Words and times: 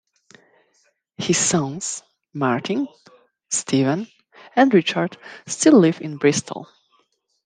His 1.17 1.37
sons 1.37 2.01
Martin, 2.33 2.87
Stephen 3.51 4.07
and 4.55 4.73
Richard 4.73 5.15
still 5.45 5.77
live 5.77 6.01
in 6.01 6.17
Bristol. 6.17 6.67